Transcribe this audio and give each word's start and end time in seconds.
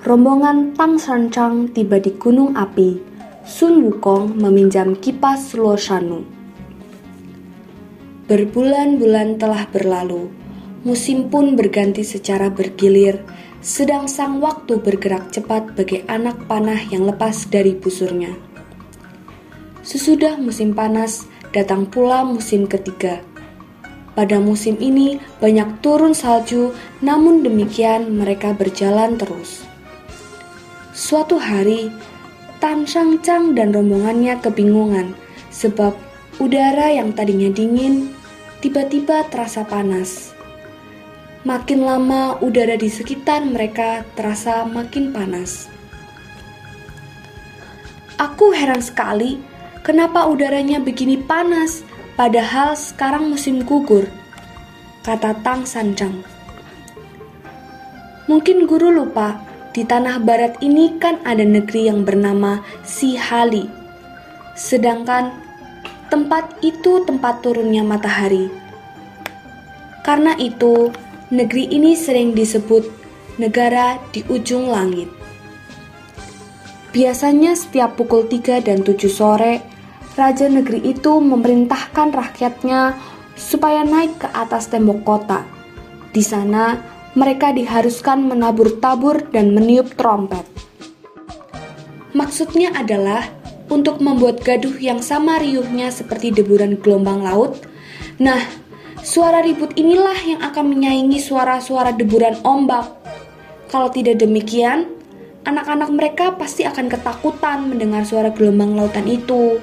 Rombongan 0.00 0.72
Tang 0.80 0.96
Sanchang 0.96 1.76
tiba 1.76 2.00
di 2.00 2.16
Gunung 2.16 2.56
Api. 2.56 2.96
Sun 3.44 3.84
Wukong 3.84 4.32
meminjam 4.32 4.96
kipas 4.96 5.52
Luo 5.52 5.76
Shanu. 5.76 6.24
Berbulan-bulan 8.24 9.36
telah 9.36 9.68
berlalu. 9.68 10.32
Musim 10.88 11.28
pun 11.28 11.52
berganti 11.52 12.00
secara 12.00 12.48
bergilir, 12.48 13.20
sedang 13.60 14.08
sang 14.08 14.40
waktu 14.40 14.80
bergerak 14.80 15.36
cepat 15.36 15.76
bagi 15.76 16.00
anak 16.08 16.48
panah 16.48 16.80
yang 16.88 17.04
lepas 17.04 17.52
dari 17.52 17.76
busurnya. 17.76 18.32
Sesudah 19.84 20.40
musim 20.40 20.72
panas, 20.72 21.28
datang 21.52 21.84
pula 21.84 22.24
musim 22.24 22.64
ketiga. 22.64 23.20
Pada 24.16 24.40
musim 24.40 24.80
ini 24.80 25.20
banyak 25.44 25.84
turun 25.84 26.16
salju, 26.16 26.72
namun 27.04 27.44
demikian 27.44 28.16
mereka 28.16 28.56
berjalan 28.56 29.20
terus. 29.20 29.69
Suatu 31.00 31.40
hari, 31.40 31.88
Tan 32.60 32.84
Shang 32.84 33.24
Chang 33.24 33.56
dan 33.56 33.72
rombongannya 33.72 34.36
kebingungan 34.44 35.16
sebab 35.48 35.96
udara 36.36 36.92
yang 36.92 37.16
tadinya 37.16 37.48
dingin 37.48 38.12
tiba-tiba 38.60 39.24
terasa 39.32 39.64
panas. 39.64 40.36
Makin 41.48 41.88
lama 41.88 42.36
udara 42.44 42.76
di 42.76 42.92
sekitar 42.92 43.48
mereka 43.48 44.04
terasa 44.12 44.68
makin 44.68 45.08
panas. 45.08 45.72
Aku 48.20 48.52
heran 48.52 48.84
sekali 48.84 49.40
kenapa 49.80 50.28
udaranya 50.28 50.84
begini 50.84 51.16
panas 51.16 51.80
padahal 52.12 52.76
sekarang 52.76 53.32
musim 53.32 53.64
gugur, 53.64 54.04
kata 55.00 55.32
Tang 55.40 55.64
Sanjang. 55.64 56.20
Mungkin 58.28 58.68
guru 58.68 58.92
lupa 58.92 59.48
di 59.70 59.86
tanah 59.86 60.18
barat 60.22 60.58
ini 60.62 60.98
kan 60.98 61.22
ada 61.22 61.46
negeri 61.46 61.86
yang 61.86 62.02
bernama 62.02 62.62
Sihali. 62.82 63.70
Sedangkan 64.58 65.30
tempat 66.10 66.58
itu 66.60 67.06
tempat 67.06 67.40
turunnya 67.40 67.86
matahari. 67.86 68.50
Karena 70.02 70.34
itu, 70.40 70.90
negeri 71.30 71.70
ini 71.70 71.94
sering 71.94 72.34
disebut 72.34 72.82
negara 73.38 73.96
di 74.10 74.26
ujung 74.26 74.66
langit. 74.68 75.06
Biasanya 76.90 77.54
setiap 77.54 77.94
pukul 77.94 78.26
3 78.26 78.58
dan 78.66 78.82
7 78.82 79.06
sore, 79.06 79.62
raja 80.18 80.50
negeri 80.50 80.82
itu 80.90 81.22
memerintahkan 81.22 82.10
rakyatnya 82.10 82.98
supaya 83.38 83.86
naik 83.86 84.18
ke 84.18 84.28
atas 84.34 84.66
tembok 84.66 85.06
kota. 85.06 85.46
Di 86.10 86.26
sana, 86.26 86.74
mereka 87.18 87.50
diharuskan 87.50 88.22
menabur 88.22 88.78
tabur 88.78 89.18
dan 89.34 89.50
meniup 89.50 89.98
trompet. 89.98 90.46
Maksudnya 92.14 92.74
adalah 92.74 93.26
untuk 93.70 94.02
membuat 94.02 94.42
gaduh 94.42 94.74
yang 94.82 94.98
sama 94.98 95.38
riuhnya 95.38 95.94
seperti 95.94 96.34
deburan 96.34 96.74
gelombang 96.82 97.22
laut. 97.22 97.62
Nah, 98.18 98.42
suara 99.00 99.40
ribut 99.40 99.78
inilah 99.78 100.18
yang 100.26 100.40
akan 100.42 100.74
menyaingi 100.74 101.22
suara-suara 101.22 101.94
deburan 101.94 102.38
ombak. 102.42 102.90
Kalau 103.70 103.86
tidak 103.94 104.18
demikian, 104.18 104.90
anak-anak 105.46 105.90
mereka 105.94 106.26
pasti 106.34 106.66
akan 106.66 106.90
ketakutan 106.90 107.70
mendengar 107.70 108.02
suara 108.02 108.34
gelombang 108.34 108.74
lautan 108.74 109.06
itu. 109.06 109.62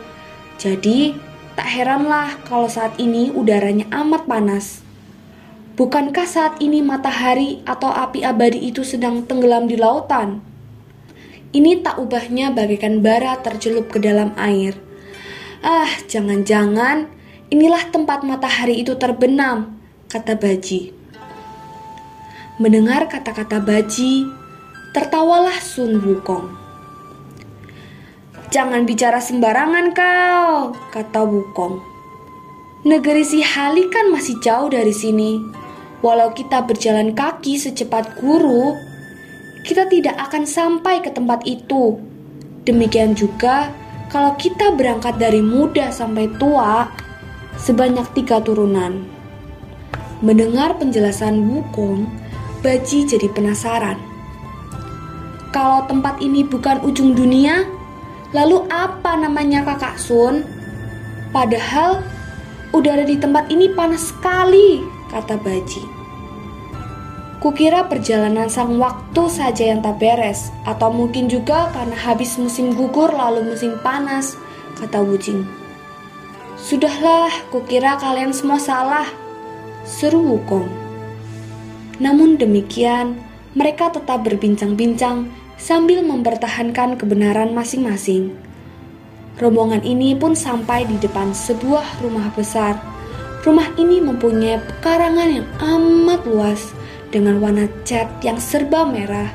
Jadi, 0.55 1.11
tak 1.59 1.67
heranlah 1.67 2.39
kalau 2.47 2.71
saat 2.71 2.95
ini 2.95 3.29
udaranya 3.35 3.91
amat 3.91 4.23
panas. 4.23 4.86
Bukankah 5.77 6.25
saat 6.25 6.57
ini 6.57 6.81
matahari 6.81 7.61
atau 7.61 7.93
api 7.93 8.25
abadi 8.25 8.65
itu 8.65 8.81
sedang 8.81 9.29
tenggelam 9.29 9.69
di 9.69 9.77
lautan? 9.77 10.41
Ini 11.53 11.85
tak 11.85 12.01
ubahnya 12.01 12.49
bagaikan 12.49 13.05
bara 13.05 13.37
tercelup 13.45 13.93
ke 13.93 14.01
dalam 14.01 14.33
air. 14.41 14.73
Ah, 15.61 15.85
jangan-jangan 16.09 17.05
inilah 17.53 17.93
tempat 17.93 18.25
matahari 18.25 18.81
itu 18.81 18.97
terbenam, 18.97 19.77
kata 20.09 20.33
Baji. 20.33 20.97
Mendengar 22.57 23.05
kata-kata 23.05 23.61
Baji, 23.61 24.25
tertawalah 24.97 25.61
Sun 25.61 26.01
Wukong. 26.01 26.57
Jangan 28.49 28.81
bicara 28.89 29.21
sembarangan 29.21 29.93
kau, 29.93 30.73
kata 30.89 31.21
Wukong. 31.21 31.85
Negeri 32.81 33.21
si 33.21 33.45
Hali 33.45 33.93
kan 33.93 34.09
masih 34.09 34.41
jauh 34.41 34.73
dari 34.73 34.89
sini. 34.89 35.66
Walau 36.05 36.29
kita 36.33 36.61
berjalan 36.61 37.17
kaki 37.17 37.57
secepat 37.57 38.21
guru, 38.21 38.77
kita 39.65 39.89
tidak 39.89 40.13
akan 40.29 40.45
sampai 40.45 41.01
ke 41.01 41.09
tempat 41.09 41.41
itu. 41.49 41.97
Demikian 42.63 43.17
juga 43.17 43.73
kalau 44.07 44.37
kita 44.39 44.71
berangkat 44.77 45.19
dari 45.19 45.43
muda 45.43 45.91
sampai 45.91 46.31
tua, 46.37 46.87
sebanyak 47.57 48.05
tiga 48.15 48.39
turunan. 48.39 49.03
Mendengar 50.23 50.77
penjelasan 50.77 51.43
Wukong, 51.49 52.07
Baji 52.63 53.05
jadi 53.05 53.29
penasaran. 53.29 54.01
Kalau 55.53 55.85
tempat 55.85 56.17
ini 56.21 56.41
bukan 56.41 56.81
ujung 56.81 57.13
dunia, 57.13 57.65
lalu 58.33 58.65
apa 58.69 59.13
namanya 59.13 59.61
kakak 59.61 59.97
Sun? 60.01 60.41
Padahal 61.29 62.01
udara 62.73 63.05
di 63.05 63.15
tempat 63.19 63.47
ini 63.53 63.69
panas 63.71 64.09
sekali, 64.09 64.96
kata 65.11 65.39
Baji. 65.39 65.83
Kukira 67.37 67.85
perjalanan 67.85 68.49
sang 68.49 68.81
waktu 68.81 69.29
saja 69.29 69.69
yang 69.69 69.85
tak 69.85 70.01
beres, 70.01 70.49
atau 70.65 70.89
mungkin 70.89 71.29
juga 71.29 71.69
karena 71.69 71.93
habis 71.93 72.33
musim 72.41 72.73
gugur 72.73 73.13
lalu 73.13 73.53
musim 73.53 73.77
panas, 73.85 74.33
kata 74.81 75.05
Wujing. 75.05 75.45
Sudahlah, 76.57 77.29
kukira 77.53 78.01
kalian 78.01 78.33
semua 78.33 78.57
salah, 78.57 79.05
seru 79.85 80.17
Wukong. 80.25 80.65
Namun 82.01 82.41
demikian, 82.41 83.21
mereka 83.53 83.93
tetap 83.93 84.25
berbincang-bincang 84.25 85.29
sambil 85.61 86.01
mempertahankan 86.01 86.97
kebenaran 86.97 87.53
masing-masing. 87.53 88.33
Rombongan 89.37 89.85
ini 89.85 90.17
pun 90.17 90.33
sampai 90.33 90.89
di 90.89 90.97
depan 90.97 91.37
sebuah 91.37 92.01
rumah 92.01 92.33
besar 92.33 92.96
Rumah 93.47 93.79
ini 93.79 94.03
mempunyai 94.03 94.59
pekarangan 94.59 95.29
yang 95.31 95.47
amat 95.63 96.27
luas 96.27 96.75
dengan 97.15 97.39
warna 97.39 97.71
cat 97.87 98.19
yang 98.19 98.35
serba 98.43 98.83
merah. 98.83 99.31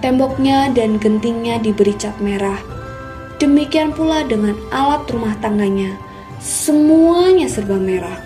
Temboknya 0.00 0.72
dan 0.72 0.96
gentingnya 0.96 1.60
diberi 1.60 1.92
cat 1.92 2.16
merah. 2.24 2.56
Demikian 3.36 3.92
pula 3.92 4.24
dengan 4.24 4.56
alat 4.72 5.04
rumah 5.12 5.36
tangganya. 5.44 5.92
Semuanya 6.40 7.44
serba 7.44 7.76
merah. 7.76 8.16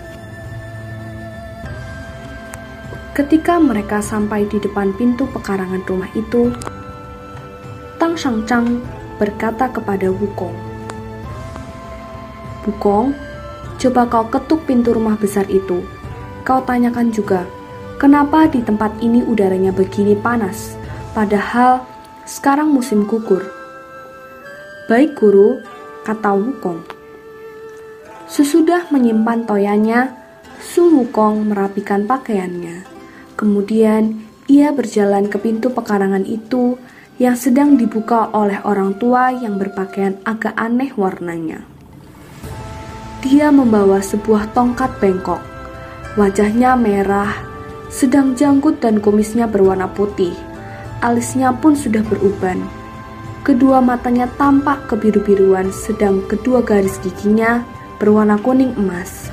Ketika 3.10 3.58
mereka 3.58 3.98
sampai 3.98 4.46
di 4.46 4.62
depan 4.62 4.94
pintu 4.94 5.26
pekarangan 5.34 5.82
rumah 5.90 6.14
itu, 6.14 6.54
Tang 7.98 8.14
Shangchang 8.14 8.78
berkata 9.18 9.66
kepada 9.66 10.14
Wukong, 10.14 10.54
Wukong, 12.62 13.18
Coba 13.78 14.10
kau 14.10 14.26
ketuk 14.26 14.66
pintu 14.66 14.90
rumah 14.90 15.14
besar 15.14 15.46
itu. 15.46 15.86
Kau 16.42 16.66
tanyakan 16.66 17.14
juga, 17.14 17.46
kenapa 18.02 18.50
di 18.50 18.58
tempat 18.58 18.98
ini 18.98 19.22
udaranya 19.22 19.70
begini 19.70 20.18
panas, 20.18 20.74
padahal 21.14 21.86
sekarang 22.26 22.74
musim 22.74 23.06
gugur. 23.06 23.46
Baik 24.90 25.14
guru, 25.14 25.62
kata 26.02 26.34
Wukong. 26.34 26.82
Sesudah 28.26 28.90
menyimpan 28.90 29.46
toyanya, 29.46 30.10
Su 30.58 30.90
Wukong 30.90 31.46
merapikan 31.46 32.02
pakaiannya. 32.02 32.82
Kemudian 33.38 34.26
ia 34.50 34.74
berjalan 34.74 35.30
ke 35.30 35.38
pintu 35.38 35.70
pekarangan 35.70 36.26
itu 36.26 36.80
yang 37.22 37.38
sedang 37.38 37.78
dibuka 37.78 38.26
oleh 38.34 38.58
orang 38.66 38.98
tua 38.98 39.30
yang 39.30 39.54
berpakaian 39.54 40.18
agak 40.26 40.56
aneh 40.58 40.90
warnanya. 40.98 41.77
Dia 43.18 43.50
membawa 43.50 43.98
sebuah 43.98 44.54
tongkat 44.54 45.02
bengkok. 45.02 45.42
Wajahnya 46.14 46.78
merah, 46.78 47.34
sedang 47.90 48.38
janggut 48.38 48.78
dan 48.78 49.02
kumisnya 49.02 49.50
berwarna 49.50 49.90
putih. 49.90 50.38
alisnya 51.02 51.50
pun 51.54 51.74
sudah 51.74 52.02
beruban. 52.06 52.62
Kedua 53.42 53.82
matanya 53.82 54.30
tampak 54.38 54.86
kebiru-biruan, 54.90 55.70
sedang 55.70 56.22
kedua 56.30 56.62
garis 56.62 56.98
giginya 57.02 57.62
berwarna 57.98 58.38
kuning 58.38 58.74
emas. 58.78 59.30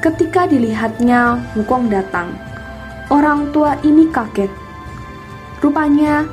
Ketika 0.00 0.48
dilihatnya, 0.48 1.36
Wukong 1.56 1.92
datang. 1.92 2.32
Orang 3.12 3.52
tua 3.52 3.76
ini 3.84 4.08
kaget. 4.08 4.48
Rupanya, 5.60 6.24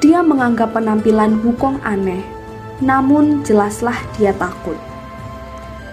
dia 0.00 0.24
menganggap 0.24 0.72
penampilan 0.72 1.36
Wukong 1.44 1.80
aneh, 1.84 2.24
namun 2.80 3.44
jelaslah 3.44 3.96
dia 4.16 4.32
takut. 4.36 4.91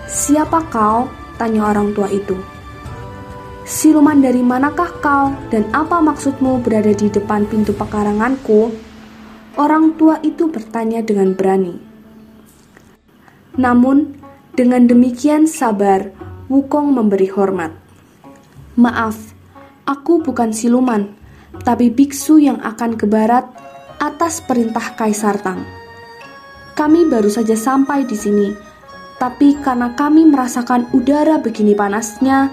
Siapa 0.10 0.66
kau? 0.74 1.06
Tanya 1.38 1.70
orang 1.70 1.94
tua 1.94 2.10
itu. 2.10 2.34
Siluman 3.62 4.18
dari 4.18 4.42
manakah 4.42 4.90
kau 4.98 5.30
dan 5.54 5.70
apa 5.70 6.02
maksudmu 6.02 6.66
berada 6.66 6.90
di 6.90 7.14
depan 7.14 7.46
pintu 7.46 7.78
pekaranganku? 7.78 8.74
Orang 9.54 10.02
tua 10.02 10.18
itu 10.26 10.50
bertanya 10.50 11.06
dengan 11.06 11.38
berani. 11.38 11.78
Namun, 13.62 14.18
dengan 14.58 14.90
demikian 14.90 15.46
sabar, 15.46 16.10
Wukong 16.50 16.90
memberi 16.90 17.30
hormat. 17.30 17.70
Maaf, 18.82 19.38
aku 19.86 20.26
bukan 20.26 20.50
siluman, 20.50 21.14
tapi 21.62 21.94
biksu 21.94 22.42
yang 22.42 22.58
akan 22.66 22.98
ke 22.98 23.06
barat 23.06 23.46
atas 24.02 24.42
perintah 24.42 24.98
Kaisar 24.98 25.38
Tang. 25.46 25.62
Kami 26.74 27.06
baru 27.06 27.30
saja 27.30 27.54
sampai 27.54 28.10
di 28.10 28.18
sini, 28.18 28.69
tapi 29.20 29.60
karena 29.60 29.92
kami 30.00 30.24
merasakan 30.32 30.88
udara 30.96 31.38
begini 31.44 31.76
panasnya, 31.76 32.48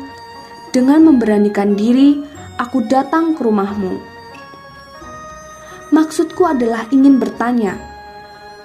dengan 0.75 1.07
memberanikan 1.09 1.79
diri, 1.79 2.21
aku 2.59 2.85
datang 2.91 3.33
ke 3.33 3.41
rumahmu. 3.47 3.97
Maksudku 5.95 6.43
adalah 6.43 6.85
ingin 6.91 7.23
bertanya, 7.23 7.79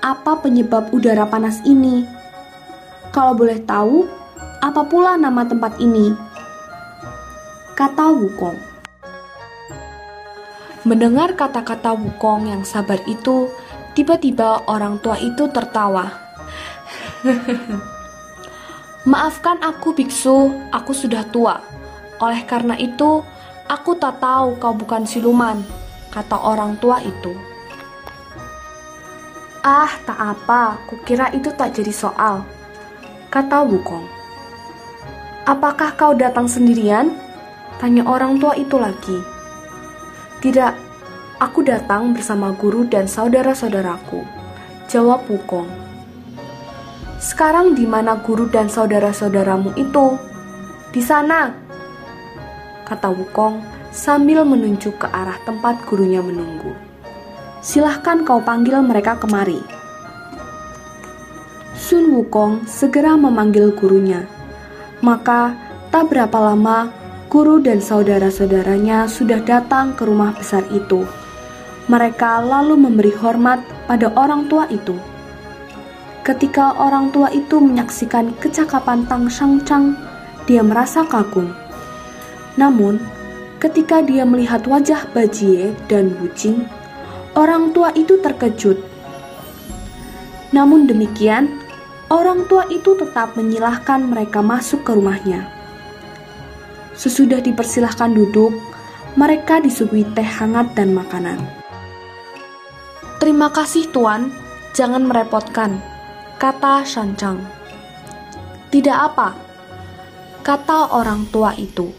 apa 0.02 0.42
penyebab 0.42 0.90
udara 0.90 1.30
panas 1.30 1.62
ini? 1.62 2.04
Kalau 3.14 3.38
boleh 3.38 3.62
tahu, 3.64 4.10
apa 4.60 4.82
pula 4.90 5.14
nama 5.16 5.46
tempat 5.46 5.78
ini? 5.78 6.10
Kata 7.78 8.10
Wukong. 8.10 8.58
Mendengar 10.82 11.38
kata-kata 11.38 11.94
Wukong 11.94 12.50
yang 12.50 12.66
sabar 12.66 12.98
itu, 13.06 13.54
tiba-tiba 13.94 14.66
orang 14.66 14.98
tua 14.98 15.22
itu 15.22 15.46
tertawa. 15.54 16.10
Maafkan 19.02 19.58
aku, 19.66 19.98
biksu, 19.98 20.54
aku 20.70 20.94
sudah 20.94 21.26
tua. 21.34 21.58
Oleh 22.22 22.46
karena 22.46 22.78
itu, 22.78 23.26
aku 23.66 23.98
tak 23.98 24.22
tahu 24.22 24.62
kau 24.62 24.78
bukan 24.78 25.10
siluman, 25.10 25.58
kata 26.14 26.38
orang 26.38 26.78
tua 26.78 27.02
itu. 27.02 27.34
Ah, 29.66 29.90
tak 30.06 30.22
apa, 30.22 30.78
kukira 30.86 31.34
itu 31.34 31.50
tak 31.58 31.74
jadi 31.74 31.90
soal, 31.90 32.46
kata 33.34 33.66
Wukong. 33.66 34.06
Apakah 35.50 35.98
kau 35.98 36.14
datang 36.14 36.46
sendirian? 36.46 37.10
Tanya 37.82 38.06
orang 38.06 38.38
tua 38.38 38.54
itu 38.54 38.78
lagi. 38.78 39.18
Tidak, 40.46 40.74
aku 41.42 41.66
datang 41.66 42.14
bersama 42.14 42.54
guru 42.54 42.86
dan 42.86 43.10
saudara-saudaraku. 43.10 44.22
Jawab 44.86 45.26
Wukong. 45.26 45.91
Sekarang 47.22 47.78
di 47.78 47.86
mana 47.86 48.18
guru 48.26 48.50
dan 48.50 48.66
saudara-saudaramu 48.66 49.78
itu? 49.78 50.18
Di 50.90 51.00
sana, 51.06 51.54
kata 52.90 53.14
Wukong 53.14 53.62
sambil 53.94 54.42
menunjuk 54.42 54.98
ke 54.98 55.08
arah 55.14 55.38
tempat 55.46 55.86
gurunya 55.86 56.20
menunggu. 56.26 56.74
Silahkan 57.62 58.26
kau 58.26 58.42
panggil 58.42 58.82
mereka 58.82 59.22
kemari. 59.22 59.62
Sun 61.78 62.10
Wukong 62.10 62.66
segera 62.66 63.14
memanggil 63.14 63.70
gurunya 63.78 64.26
maka, 65.02 65.58
tak 65.90 66.14
berapa 66.14 66.54
lama, 66.54 66.94
guru 67.28 67.58
dan 67.58 67.82
saudara-saudaranya 67.82 69.10
sudah 69.10 69.42
datang 69.42 69.98
ke 69.98 70.06
rumah 70.06 70.32
besar 70.38 70.62
itu. 70.70 71.04
Mereka 71.90 72.46
lalu 72.46 72.78
memberi 72.78 73.10
hormat 73.18 73.60
pada 73.90 74.14
orang 74.14 74.46
tua 74.46 74.70
itu. 74.70 74.94
Ketika 76.22 76.78
orang 76.78 77.10
tua 77.10 77.34
itu 77.34 77.58
menyaksikan 77.58 78.38
kecakapan 78.38 79.10
Tang 79.10 79.26
Shangchang, 79.26 79.98
dia 80.46 80.62
merasa 80.62 81.02
kagum. 81.02 81.50
Namun, 82.62 83.02
ketika 83.58 84.06
dia 84.06 84.22
melihat 84.22 84.62
wajah 84.70 85.10
Bajie 85.18 85.74
dan 85.90 86.14
Wujing, 86.22 86.70
orang 87.34 87.74
tua 87.74 87.90
itu 87.98 88.22
terkejut. 88.22 88.78
Namun 90.54 90.86
demikian, 90.86 91.50
orang 92.14 92.46
tua 92.46 92.70
itu 92.70 92.94
tetap 93.02 93.34
menyilahkan 93.34 94.06
mereka 94.06 94.46
masuk 94.46 94.86
ke 94.86 94.94
rumahnya. 94.94 95.50
Sesudah 96.94 97.42
dipersilahkan 97.42 98.14
duduk, 98.14 98.54
mereka 99.18 99.58
disuguhi 99.58 100.06
teh 100.14 100.28
hangat 100.28 100.78
dan 100.78 100.94
makanan. 100.94 101.42
Terima 103.18 103.50
kasih 103.50 103.90
tuan, 103.90 104.30
jangan 104.78 105.08
merepotkan, 105.08 105.82
kata 106.42 106.82
Shancang. 106.82 107.38
Tidak 108.74 108.98
apa, 108.98 109.38
kata 110.42 110.90
orang 110.90 111.30
tua 111.30 111.54
itu. 111.54 111.94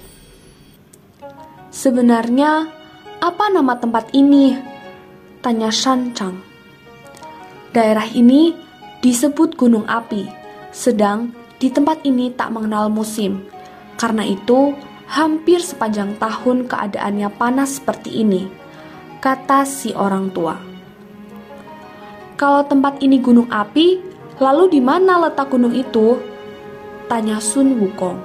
Sebenarnya, 1.71 2.67
apa 3.23 3.44
nama 3.55 3.79
tempat 3.79 4.11
ini? 4.11 4.59
Tanya 5.39 5.71
Shancang. 5.71 6.43
Daerah 7.71 8.11
ini 8.11 8.50
disebut 8.99 9.55
gunung 9.55 9.87
api, 9.87 10.27
sedang 10.75 11.31
di 11.62 11.71
tempat 11.71 12.03
ini 12.03 12.35
tak 12.35 12.50
mengenal 12.50 12.91
musim. 12.91 13.47
Karena 13.94 14.27
itu, 14.27 14.75
hampir 15.06 15.62
sepanjang 15.62 16.19
tahun 16.19 16.67
keadaannya 16.67 17.31
panas 17.39 17.79
seperti 17.79 18.27
ini, 18.27 18.50
kata 19.23 19.62
si 19.62 19.94
orang 19.94 20.35
tua. 20.35 20.59
Kalau 22.35 22.67
tempat 22.67 22.99
ini 23.06 23.23
gunung 23.23 23.47
api, 23.47 24.12
lalu 24.43 24.75
di 24.75 24.81
mana 24.83 25.23
letak 25.23 25.55
gunung 25.55 25.71
itu? 25.71 26.19
Tanya 27.06 27.39
Sun 27.39 27.79
Wukong. 27.79 28.19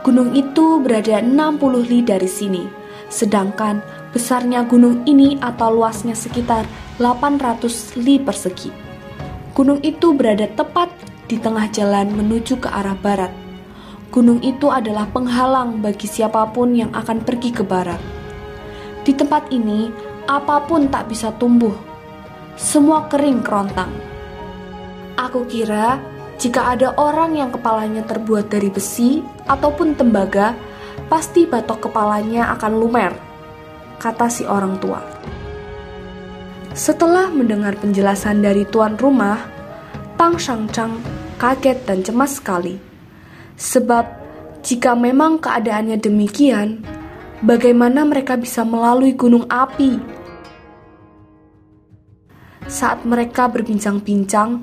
Gunung 0.00 0.32
itu 0.32 0.80
berada 0.80 1.20
60 1.20 1.84
li 1.84 2.00
dari 2.00 2.24
sini, 2.24 2.64
sedangkan 3.12 3.84
besarnya 4.16 4.64
gunung 4.64 5.04
ini 5.04 5.36
atau 5.44 5.76
luasnya 5.76 6.16
sekitar 6.16 6.64
800 6.96 8.00
li 8.00 8.16
persegi. 8.16 8.72
Gunung 9.52 9.84
itu 9.84 10.16
berada 10.16 10.48
tepat 10.48 10.88
di 11.28 11.36
tengah 11.36 11.68
jalan 11.68 12.08
menuju 12.08 12.56
ke 12.64 12.72
arah 12.72 12.96
barat. 12.96 13.34
Gunung 14.08 14.40
itu 14.40 14.72
adalah 14.72 15.04
penghalang 15.12 15.84
bagi 15.84 16.08
siapa 16.08 16.48
pun 16.48 16.72
yang 16.72 16.88
akan 16.96 17.20
pergi 17.20 17.52
ke 17.52 17.60
barat. 17.60 18.00
Di 19.04 19.12
tempat 19.12 19.52
ini, 19.52 19.92
apa 20.24 20.64
pun 20.64 20.88
tak 20.88 21.12
bisa 21.12 21.28
tumbuh. 21.36 21.97
Semua 22.58 23.06
kering 23.06 23.46
kerontang. 23.46 23.94
Aku 25.14 25.46
kira 25.46 26.02
jika 26.42 26.74
ada 26.74 26.90
orang 26.98 27.38
yang 27.38 27.54
kepalanya 27.54 28.02
terbuat 28.02 28.50
dari 28.50 28.66
besi 28.66 29.22
ataupun 29.46 29.94
tembaga, 29.94 30.58
pasti 31.06 31.46
batok 31.46 31.86
kepalanya 31.86 32.50
akan 32.58 32.72
lumer, 32.74 33.14
kata 34.02 34.26
si 34.26 34.42
orang 34.42 34.74
tua. 34.82 34.98
Setelah 36.74 37.30
mendengar 37.30 37.78
penjelasan 37.78 38.42
dari 38.42 38.66
tuan 38.66 38.98
rumah, 38.98 39.38
Tang 40.18 40.34
Shangchang 40.34 40.98
kaget 41.38 41.86
dan 41.86 42.02
cemas 42.02 42.42
sekali. 42.42 42.74
Sebab 43.54 44.04
jika 44.66 44.98
memang 44.98 45.38
keadaannya 45.38 46.02
demikian, 46.02 46.82
bagaimana 47.38 48.02
mereka 48.02 48.34
bisa 48.34 48.66
melalui 48.66 49.14
gunung 49.14 49.46
api? 49.46 50.17
Saat 52.68 53.08
mereka 53.08 53.48
berbincang-bincang, 53.48 54.60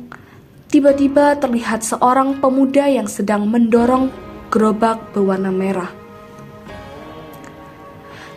tiba-tiba 0.69 1.41
terlihat 1.41 1.81
seorang 1.81 2.37
pemuda 2.37 2.85
yang 2.85 3.09
sedang 3.09 3.49
mendorong 3.49 4.13
gerobak 4.53 5.09
berwarna 5.09 5.49
merah. 5.49 5.89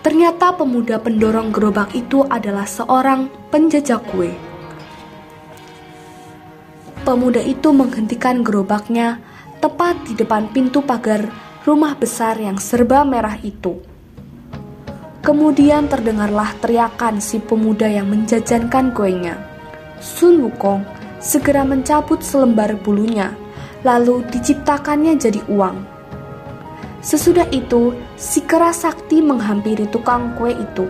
Ternyata 0.01 0.57
pemuda 0.57 0.97
pendorong 1.05 1.53
gerobak 1.53 1.93
itu 1.93 2.25
adalah 2.25 2.65
seorang 2.65 3.29
penjajah 3.53 4.01
kue. 4.09 4.33
Pemuda 7.05 7.45
itu 7.45 7.69
menghentikan 7.69 8.41
gerobaknya 8.41 9.21
tepat 9.61 10.01
di 10.09 10.17
depan 10.17 10.49
pintu 10.49 10.81
pagar 10.81 11.29
rumah 11.69 11.93
besar 11.93 12.41
yang 12.41 12.57
serba 12.57 13.05
merah 13.05 13.37
itu. 13.45 13.85
Kemudian 15.21 15.93
terdengarlah 15.93 16.57
teriakan 16.57 17.21
si 17.21 17.37
pemuda 17.37 17.85
yang 17.85 18.09
menjajankan 18.09 18.97
kuenya. 18.97 19.58
Sun 19.99 20.43
Wukong 20.47 20.87
segera 21.19 21.67
mencabut 21.67 22.23
selembar 22.23 22.79
bulunya, 22.83 23.35
lalu 23.83 24.23
diciptakannya 24.31 25.19
jadi 25.19 25.43
uang. 25.51 25.83
Sesudah 27.03 27.47
itu, 27.55 27.95
si 28.19 28.43
kera 28.43 28.75
sakti 28.75 29.23
menghampiri 29.23 29.87
tukang 29.91 30.35
kue 30.39 30.55
itu. 30.55 30.87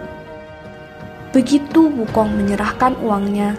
Begitu 1.33 1.89
Wukong 1.89 2.33
menyerahkan 2.37 2.97
uangnya, 3.05 3.57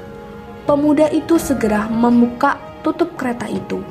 pemuda 0.66 1.10
itu 1.14 1.38
segera 1.38 1.86
membuka 1.90 2.58
tutup 2.82 3.14
kereta 3.18 3.46
itu. 3.46 3.82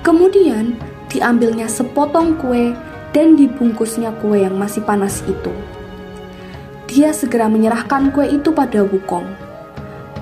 Kemudian 0.00 0.76
diambilnya 1.12 1.68
sepotong 1.68 2.40
kue 2.40 2.72
dan 3.12 3.36
dibungkusnya 3.36 4.16
kue 4.20 4.40
yang 4.44 4.56
masih 4.56 4.80
panas 4.84 5.20
itu. 5.28 5.52
Dia 6.88 7.12
segera 7.12 7.48
menyerahkan 7.48 8.12
kue 8.12 8.28
itu 8.28 8.52
pada 8.52 8.84
Wukong. 8.84 9.41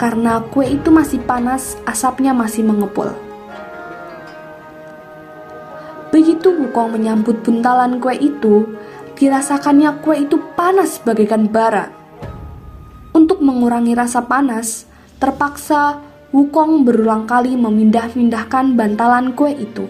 Karena 0.01 0.41
kue 0.49 0.65
itu 0.65 0.89
masih 0.89 1.21
panas, 1.29 1.77
asapnya 1.85 2.33
masih 2.33 2.65
mengepul. 2.65 3.13
Begitu 6.09 6.49
Wukong 6.57 6.97
menyambut 6.97 7.45
buntalan 7.45 8.01
kue 8.01 8.17
itu, 8.17 8.65
dirasakannya 9.21 10.01
kue 10.01 10.25
itu 10.25 10.41
panas 10.57 10.97
bagaikan 11.05 11.53
bara. 11.53 11.93
Untuk 13.13 13.45
mengurangi 13.45 13.93
rasa 13.93 14.25
panas, 14.25 14.89
terpaksa 15.21 16.01
Wukong 16.33 16.89
berulang 16.89 17.29
kali 17.29 17.53
memindah-mindahkan 17.61 18.73
bantalan 18.79 19.37
kue 19.37 19.53
itu. 19.53 19.85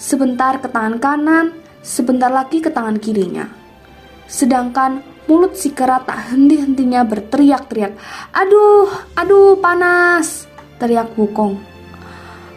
Sebentar 0.00 0.56
ke 0.56 0.72
tangan 0.72 0.96
kanan, 0.96 1.52
sebentar 1.84 2.32
lagi 2.32 2.64
ke 2.64 2.72
tangan 2.72 2.96
kirinya. 2.96 3.44
Sedangkan 4.24 5.11
mulut 5.26 5.54
si 5.54 5.70
kera 5.70 6.02
tak 6.02 6.32
henti-hentinya 6.32 7.06
berteriak-teriak. 7.06 7.94
Aduh, 8.34 8.90
aduh 9.14 9.58
panas, 9.58 10.46
teriak 10.82 11.14
Wukong. 11.14 11.58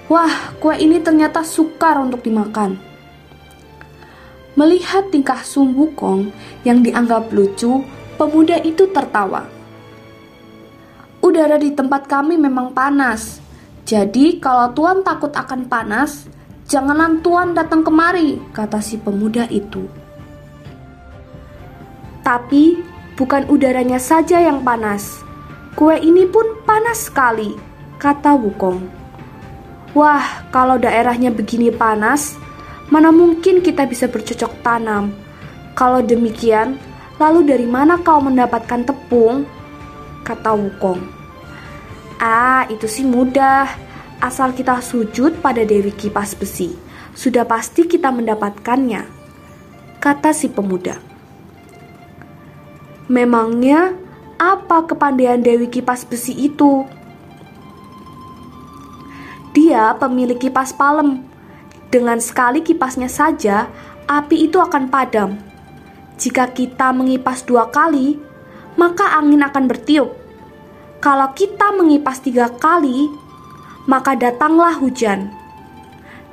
Wah, 0.05 0.53
kue 0.62 0.77
ini 0.77 1.01
ternyata 1.01 1.41
sukar 1.41 1.98
untuk 1.98 2.22
dimakan. 2.22 2.77
Melihat 4.55 5.12
tingkah 5.12 5.43
Sum 5.43 5.75
Wukong 5.75 6.31
yang 6.63 6.79
dianggap 6.79 7.34
lucu, 7.34 7.84
pemuda 8.15 8.62
itu 8.62 8.88
tertawa. 8.93 9.50
Udara 11.19 11.57
di 11.57 11.74
tempat 11.74 12.05
kami 12.05 12.38
memang 12.38 12.72
panas, 12.72 13.41
jadi 13.84 14.38
kalau 14.41 14.72
Tuan 14.77 15.01
takut 15.01 15.34
akan 15.34 15.65
panas, 15.65 16.29
janganlah 16.69 17.17
Tuan 17.19 17.57
datang 17.57 17.81
kemari, 17.81 18.38
kata 18.53 18.77
si 18.79 19.01
pemuda 19.01 19.50
itu. 19.50 20.05
Tapi 22.25 22.82
bukan 23.13 23.46
udaranya 23.53 24.01
saja 24.01 24.41
yang 24.41 24.65
panas, 24.65 25.22
kue 25.77 25.94
ini 25.94 26.25
pun 26.25 26.58
panas 26.65 27.05
sekali, 27.05 27.53
kata 28.01 28.34
Wukong. 28.34 28.82
Wah, 29.94 30.50
kalau 30.50 30.82
daerahnya 30.82 31.29
begini 31.29 31.70
panas, 31.70 32.34
mana 32.89 33.13
mungkin 33.13 33.62
kita 33.62 33.86
bisa 33.86 34.10
bercocok 34.10 34.58
tanam? 34.65 35.13
Kalau 35.77 36.01
demikian, 36.01 36.82
lalu 37.22 37.46
dari 37.46 37.70
mana 37.70 38.01
kau 38.01 38.17
mendapatkan 38.17 38.82
tepung? 38.89 39.46
Kata 40.25 40.58
Wukong. 40.58 41.05
Ah, 42.17 42.65
itu 42.74 42.89
sih 42.89 43.05
mudah. 43.05 43.70
Asal 44.17 44.58
kita 44.58 44.82
sujud 44.82 45.46
pada 45.46 45.62
Dewi 45.62 45.94
Kipas 45.94 46.34
Besi, 46.34 46.74
sudah 47.13 47.46
pasti 47.46 47.86
kita 47.86 48.10
mendapatkannya. 48.10 49.05
Kata 50.01 50.34
si 50.34 50.50
pemuda. 50.50 51.14
Memangnya 53.06 53.94
apa 54.42 54.90
kepandaian 54.90 55.38
Dewi 55.38 55.70
Kipas 55.70 56.02
Besi 56.10 56.34
itu? 56.34 56.82
Dia 59.56 59.96
pemilik 59.96 60.36
kipas 60.36 60.76
palem. 60.76 61.24
Dengan 61.88 62.20
sekali 62.20 62.60
kipasnya 62.60 63.08
saja, 63.08 63.72
api 64.04 64.52
itu 64.52 64.60
akan 64.60 64.92
padam. 64.92 65.40
Jika 66.20 66.52
kita 66.52 66.92
mengipas 66.92 67.48
dua 67.48 67.72
kali, 67.72 68.20
maka 68.76 69.16
angin 69.16 69.46
akan 69.48 69.64
bertiup. 69.72 70.12
Kalau 71.00 71.32
kita 71.32 71.72
mengipas 71.72 72.20
tiga 72.20 72.52
kali, 72.52 73.08
maka 73.88 74.18
datanglah 74.20 74.76
hujan. 74.76 75.32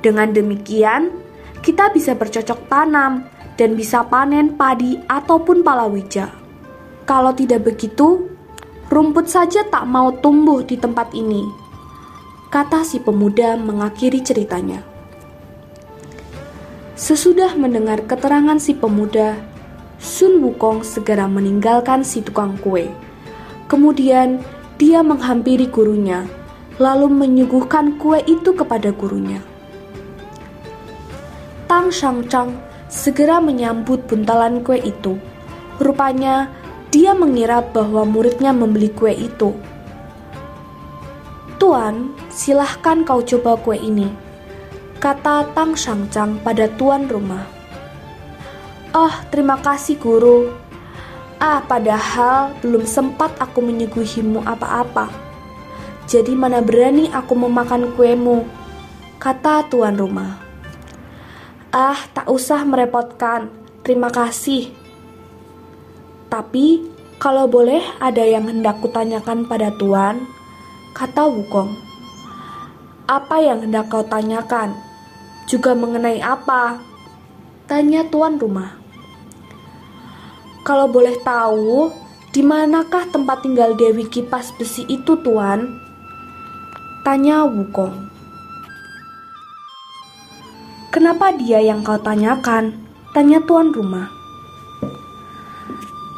Dengan 0.03 0.35
demikian, 0.35 1.15
kita 1.63 1.95
bisa 1.95 2.17
bercocok 2.19 2.67
tanam 2.67 3.23
dan 3.55 3.79
bisa 3.79 4.03
panen 4.03 4.59
padi 4.59 4.99
ataupun 5.07 5.63
palawija. 5.63 6.42
Kalau 7.03 7.35
tidak 7.35 7.67
begitu, 7.67 8.31
rumput 8.87 9.27
saja 9.27 9.67
tak 9.67 9.83
mau 9.87 10.15
tumbuh 10.23 10.63
di 10.63 10.79
tempat 10.79 11.11
ini 11.11 11.63
kata 12.53 12.85
si 12.85 13.01
pemuda 13.01 13.57
mengakhiri 13.57 14.21
ceritanya. 14.21 14.85
Sesudah 16.93 17.57
mendengar 17.57 18.05
keterangan 18.05 18.61
si 18.61 18.77
pemuda, 18.77 19.41
Sun 19.97 20.37
Wukong 20.45 20.85
segera 20.85 21.25
meninggalkan 21.25 22.05
si 22.05 22.21
tukang 22.21 22.53
kue. 22.61 22.85
Kemudian 23.65 24.37
dia 24.77 25.01
menghampiri 25.01 25.65
gurunya, 25.65 26.29
lalu 26.77 27.09
menyuguhkan 27.09 27.97
kue 27.97 28.21
itu 28.21 28.53
kepada 28.53 28.93
gurunya. 28.93 29.41
Tang 31.65 31.89
Shangchang 31.89 32.53
segera 32.85 33.41
menyambut 33.41 34.05
buntalan 34.05 34.61
kue 34.61 34.77
itu. 34.77 35.17
Rupanya 35.81 36.53
dia 36.93 37.17
mengira 37.17 37.65
bahwa 37.65 38.05
muridnya 38.05 38.53
membeli 38.53 38.93
kue 38.93 39.09
itu 39.17 39.57
Tuan, 41.57 42.13
silahkan 42.27 43.07
kau 43.07 43.23
coba 43.23 43.55
kue 43.55 43.79
ini, 43.79 44.11
kata 44.99 45.47
Tang 45.55 45.79
Shangchang 45.79 46.43
pada 46.43 46.67
tuan 46.67 47.07
rumah. 47.07 47.47
Oh, 48.91 49.13
terima 49.31 49.55
kasih 49.63 49.95
guru. 49.95 50.51
Ah, 51.39 51.63
padahal 51.63 52.51
belum 52.59 52.83
sempat 52.83 53.39
aku 53.39 53.63
menyuguhimu 53.63 54.43
apa-apa. 54.43 55.07
Jadi 56.03 56.35
mana 56.35 56.59
berani 56.59 57.07
aku 57.15 57.31
memakan 57.31 57.95
kuemu, 57.95 58.43
kata 59.15 59.63
tuan 59.71 59.95
rumah. 59.95 60.43
Ah, 61.71 61.97
tak 62.11 62.27
usah 62.27 62.59
merepotkan, 62.67 63.47
terima 63.87 64.11
kasih. 64.11 64.82
Tapi, 66.33 66.81
kalau 67.21 67.45
boleh 67.45 67.85
ada 68.01 68.25
yang 68.25 68.49
hendak 68.49 68.81
kutanyakan 68.81 69.45
pada 69.45 69.69
tuan, 69.77 70.25
kata 70.97 71.29
Wukong. 71.29 71.77
Apa 73.05 73.37
yang 73.37 73.61
hendak 73.61 73.93
kau 73.93 74.01
tanyakan? 74.01 74.73
Juga 75.45 75.77
mengenai 75.77 76.25
apa? 76.25 76.81
Tanya 77.69 78.01
tuan 78.09 78.41
rumah. 78.41 78.81
Kalau 80.65 80.89
boleh 80.89 81.21
tahu, 81.21 81.93
di 82.33 82.41
manakah 82.41 83.05
tempat 83.13 83.45
tinggal 83.45 83.77
Dewi 83.77 84.09
Kipas 84.09 84.49
Besi 84.57 84.89
itu, 84.89 85.13
tuan? 85.21 85.69
Tanya 87.05 87.45
Wukong. 87.45 88.09
Kenapa 90.89 91.29
dia 91.37 91.61
yang 91.61 91.85
kau 91.85 92.01
tanyakan? 92.01 92.73
Tanya 93.13 93.37
tuan 93.45 93.69
rumah. 93.69 94.22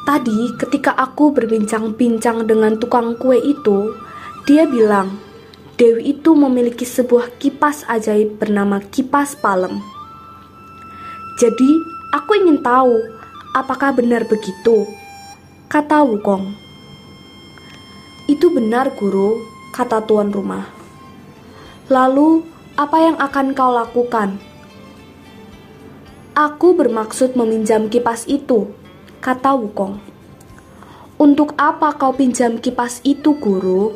Tadi 0.06 0.54
ketika 0.62 0.94
aku 0.94 1.34
berbincang-bincang 1.34 2.46
dengan 2.46 2.78
tukang 2.78 3.18
kue 3.18 3.42
itu, 3.42 3.98
dia 4.46 4.70
bilang, 4.70 5.18
Dewi 5.82 6.14
itu 6.14 6.38
memiliki 6.38 6.86
sebuah 6.86 7.42
kipas 7.42 7.82
ajaib 7.90 8.38
bernama 8.38 8.86
kipas 8.94 9.34
palem. 9.42 9.82
Jadi, 11.42 11.68
aku 12.14 12.38
ingin 12.38 12.62
tahu 12.62 12.94
apakah 13.58 13.98
benar 13.98 14.30
begitu, 14.30 14.86
kata 15.74 16.06
Wukong. 16.06 16.54
Itu 18.30 18.54
benar, 18.54 18.94
guru, 18.94 19.42
kata 19.74 20.06
tuan 20.06 20.30
rumah. 20.30 20.70
Lalu, 21.90 22.46
apa 22.78 22.98
yang 23.02 23.18
akan 23.18 23.58
kau 23.58 23.74
lakukan? 23.74 24.38
Aku 26.38 26.78
bermaksud 26.78 27.34
meminjam 27.34 27.90
kipas 27.90 28.30
itu, 28.30 28.70
kata 29.24 29.56
Wukong. 29.56 30.00
Untuk 31.16 31.56
apa 31.56 31.96
kau 31.96 32.12
pinjam 32.12 32.60
kipas 32.60 33.00
itu, 33.08 33.36
guru? 33.40 33.96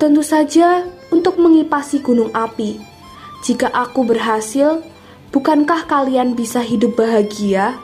Tentu 0.00 0.24
saja 0.24 0.88
untuk 1.12 1.36
mengipasi 1.36 2.00
gunung 2.00 2.32
api. 2.32 2.80
Jika 3.44 3.68
aku 3.68 4.08
berhasil, 4.08 4.80
bukankah 5.30 5.84
kalian 5.84 6.32
bisa 6.32 6.64
hidup 6.64 6.96
bahagia? 6.96 7.76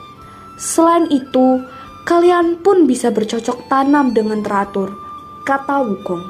Selain 0.57 1.05
itu, 1.13 1.61
kalian 2.09 2.57
pun 2.65 2.89
bisa 2.89 3.13
bercocok 3.13 3.69
tanam 3.69 4.13
dengan 4.13 4.41
teratur, 4.41 4.97
kata 5.45 5.85
Wukong. 5.85 6.23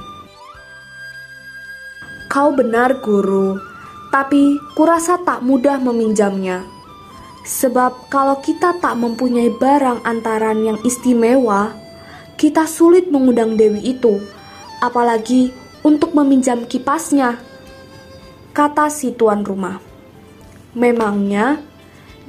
Kau 2.31 2.51
benar, 2.55 3.03
guru, 3.03 3.59
tapi 4.11 4.59
kurasa 4.75 5.19
tak 5.23 5.43
mudah 5.43 5.79
meminjamnya. 5.79 6.80
Sebab 7.41 8.11
kalau 8.11 8.37
kita 8.37 8.77
tak 8.77 8.93
mempunyai 9.01 9.49
barang 9.49 10.05
antaran 10.05 10.61
yang 10.61 10.79
istimewa, 10.85 11.73
kita 12.37 12.69
sulit 12.69 13.09
mengundang 13.09 13.57
Dewi 13.57 13.81
itu, 13.81 14.21
apalagi 14.77 15.49
untuk 15.81 16.13
meminjam 16.13 16.69
kipasnya, 16.69 17.41
kata 18.53 18.93
si 18.93 19.13
tuan 19.17 19.41
rumah. 19.41 19.81
Memangnya 20.77 21.61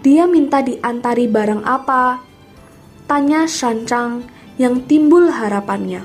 dia 0.01 0.25
minta 0.27 0.65
diantari 0.65 1.29
barang 1.29 1.63
apa? 1.63 2.25
Tanya 3.07 3.45
Shancang 3.45 4.25
yang 4.57 4.89
timbul 4.89 5.29
harapannya. 5.29 6.03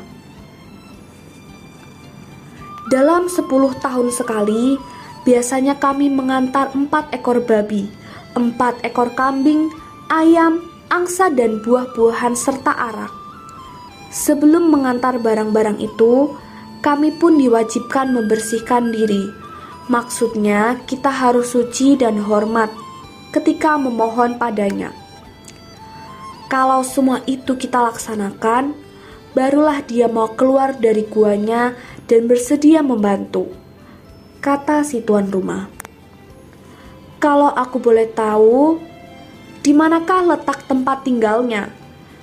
Dalam 2.87 3.27
10 3.27 3.43
tahun 3.83 4.07
sekali, 4.15 4.79
biasanya 5.27 5.75
kami 5.75 6.07
mengantar 6.07 6.71
empat 6.71 7.11
ekor 7.11 7.43
babi, 7.43 7.91
empat 8.37 8.85
ekor 8.85 9.09
kambing, 9.17 9.73
ayam, 10.13 10.61
angsa 10.93 11.33
dan 11.33 11.57
buah-buahan 11.65 12.37
serta 12.37 12.71
arak. 12.71 13.11
Sebelum 14.13 14.69
mengantar 14.69 15.17
barang-barang 15.19 15.81
itu, 15.81 16.31
kami 16.85 17.11
pun 17.17 17.35
diwajibkan 17.41 18.13
membersihkan 18.13 18.93
diri. 18.93 19.27
Maksudnya, 19.89 20.79
kita 20.85 21.09
harus 21.09 21.51
suci 21.51 21.97
dan 21.97 22.21
hormat 22.21 22.71
ketika 23.35 23.75
memohon 23.75 24.39
padanya. 24.39 24.95
Kalau 26.47 26.79
semua 26.87 27.19
itu 27.27 27.59
kita 27.59 27.83
laksanakan, 27.91 28.71
barulah 29.35 29.83
dia 29.83 30.07
mau 30.07 30.31
keluar 30.31 30.71
dari 30.79 31.03
guanya 31.03 31.75
dan 32.07 32.31
bersedia 32.31 32.79
membantu, 32.79 33.51
kata 34.39 34.87
si 34.87 35.03
tuan 35.03 35.27
rumah. 35.27 35.76
Kalau 37.17 37.49
aku 37.49 37.81
boleh 37.81 38.05
tahu, 38.13 38.77
di 39.65 39.73
manakah 39.73 40.21
letak 40.21 40.69
tempat 40.69 41.01
tinggalnya? 41.01 41.73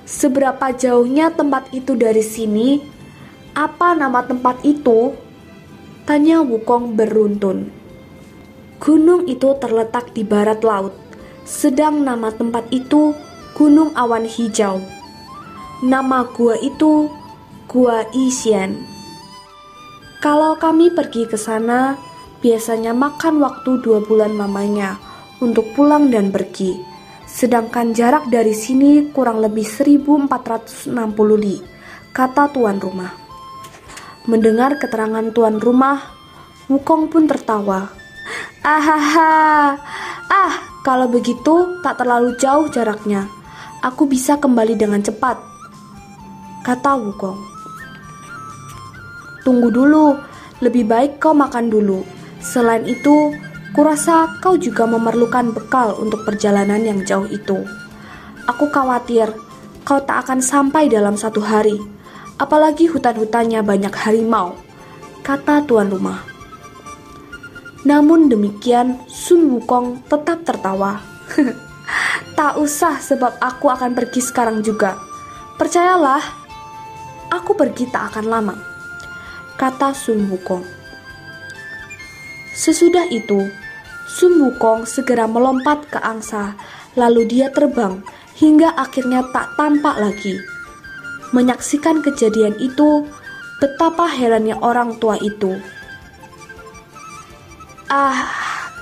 Seberapa 0.07 0.71
jauhnya 0.71 1.35
tempat 1.35 1.67
itu 1.75 1.99
dari 1.99 2.23
sini? 2.23 2.79
Apa 3.51 3.91
nama 3.91 4.23
tempat 4.23 4.63
itu? 4.63 5.11
Tanya 6.07 6.39
Wukong 6.39 6.95
beruntun. 6.95 7.73
Gunung 8.79 9.27
itu 9.27 9.51
terletak 9.59 10.15
di 10.15 10.23
barat 10.23 10.63
laut, 10.63 10.95
sedang 11.43 11.99
nama 11.99 12.31
tempat 12.31 12.71
itu 12.71 13.11
Gunung 13.51 13.91
Awan 13.99 14.23
Hijau. 14.23 14.79
Nama 15.83 16.23
gua 16.31 16.55
itu 16.63 17.11
Gua 17.67 18.07
Isian. 18.15 18.79
Kalau 20.23 20.55
kami 20.55 20.93
pergi 20.93 21.27
ke 21.27 21.35
sana, 21.35 21.99
biasanya 22.39 22.95
makan 22.95 23.39
waktu 23.43 23.79
dua 23.83 24.03
bulan 24.03 24.35
lamanya 24.39 24.97
untuk 25.43 25.69
pulang 25.75 26.09
dan 26.09 26.31
pergi 26.31 26.95
sedangkan 27.35 27.91
jarak 27.91 28.31
dari 28.31 28.55
sini 28.55 29.11
kurang 29.11 29.43
lebih 29.43 29.67
1460 29.67 30.95
li, 31.35 31.59
kata 32.15 32.47
tuan 32.55 32.79
rumah. 32.79 33.11
Mendengar 34.31 34.79
keterangan 34.79 35.35
tuan 35.35 35.59
rumah, 35.59 36.15
Wukong 36.65 37.11
pun 37.13 37.29
tertawa. 37.29 37.91
Ahaha, 38.65 39.77
ah 40.31 40.53
kalau 40.81 41.05
begitu 41.11 41.77
tak 41.85 42.01
terlalu 42.01 42.33
jauh 42.39 42.71
jaraknya. 42.71 43.29
Aku 43.85 44.09
bisa 44.09 44.39
kembali 44.39 44.73
dengan 44.73 45.03
cepat, 45.03 45.37
kata 46.63 46.97
Wukong. 46.97 47.37
Tunggu 49.45 49.69
dulu, 49.69 50.17
lebih 50.63 50.89
baik 50.89 51.21
kau 51.21 51.37
makan 51.37 51.69
dulu. 51.69 52.14
Selain 52.45 52.85
itu, 52.85 53.33
Kurasa 53.75 54.39
kau 54.39 54.55
juga 54.55 54.87
memerlukan 54.87 55.51
bekal 55.51 55.99
untuk 55.99 56.23
perjalanan 56.23 56.79
yang 56.79 57.03
jauh 57.03 57.27
itu. 57.27 57.59
Aku 58.47 58.71
khawatir 58.71 59.35
kau 59.83 59.99
tak 59.99 60.23
akan 60.23 60.39
sampai 60.39 60.87
dalam 60.87 61.19
satu 61.19 61.43
hari, 61.43 61.75
apalagi 62.39 62.87
hutan-hutannya 62.87 63.59
banyak 63.67 63.91
harimau, 63.91 64.55
kata 65.27 65.67
tuan 65.67 65.91
rumah. 65.91 66.23
Namun 67.83 68.31
demikian, 68.31 68.95
Sun 69.11 69.51
Wukong 69.51 70.07
tetap 70.07 70.47
tertawa. 70.47 71.03
tak 72.39 72.55
usah 72.55 73.03
sebab 73.03 73.35
aku 73.43 73.75
akan 73.75 73.91
pergi 73.91 74.23
sekarang 74.23 74.63
juga. 74.63 74.95
Percayalah, 75.59 76.23
aku 77.27 77.59
pergi 77.59 77.91
tak 77.91 78.15
akan 78.15 78.25
lama, 78.31 78.55
kata 79.59 79.91
Sun 79.91 80.31
Wukong. 80.31 80.74
Sesudah 82.55 83.03
itu, 83.11 83.51
Sun 84.07 84.39
Wukong 84.39 84.87
segera 84.87 85.27
melompat 85.27 85.91
ke 85.91 85.99
angsa, 85.99 86.55
lalu 86.95 87.27
dia 87.27 87.51
terbang 87.51 87.99
hingga 88.39 88.71
akhirnya 88.79 89.27
tak 89.35 89.59
tampak 89.59 89.99
lagi. 89.99 90.39
Menyaksikan 91.35 91.99
kejadian 91.99 92.55
itu, 92.55 93.03
betapa 93.59 94.07
herannya 94.07 94.55
orang 94.63 94.95
tua 95.03 95.19
itu. 95.19 95.59
Ah, 97.91 98.23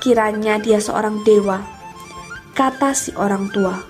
kiranya 0.06 0.62
dia 0.62 0.78
seorang 0.78 1.26
dewa, 1.26 1.66
kata 2.54 2.94
si 2.94 3.10
orang 3.18 3.50
tua. 3.50 3.82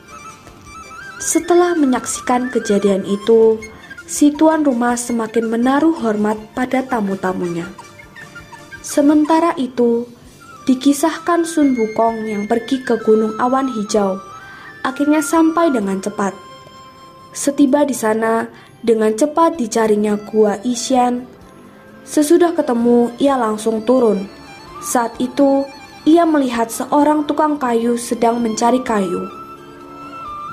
Setelah 1.20 1.76
menyaksikan 1.76 2.56
kejadian 2.56 3.04
itu, 3.04 3.60
si 4.08 4.32
tuan 4.32 4.64
rumah 4.64 4.96
semakin 4.96 5.52
menaruh 5.52 5.96
hormat 6.00 6.40
pada 6.56 6.88
tamu-tamunya. 6.88 7.68
Sementara 8.84 9.56
itu, 9.56 10.04
Dikisahkan 10.64 11.44
Sun 11.44 11.76
Wukong 11.76 12.24
yang 12.24 12.48
pergi 12.48 12.84
ke 12.88 12.96
Gunung 13.04 13.36
Awan 13.36 13.68
Hijau, 13.68 14.16
akhirnya 14.84 15.20
sampai 15.20 15.68
dengan 15.72 16.00
cepat. 16.00 16.32
Setiba 17.36 17.84
di 17.84 17.92
sana, 17.92 18.48
dengan 18.80 19.12
cepat 19.12 19.60
dicarinya 19.60 20.16
Gua 20.28 20.56
Isyan. 20.64 21.28
Sesudah 22.08 22.56
ketemu, 22.56 23.12
ia 23.20 23.36
langsung 23.36 23.84
turun. 23.84 24.24
Saat 24.80 25.20
itu, 25.20 25.68
ia 26.08 26.24
melihat 26.24 26.72
seorang 26.72 27.28
tukang 27.28 27.60
kayu 27.60 28.00
sedang 28.00 28.40
mencari 28.40 28.80
kayu. 28.84 29.28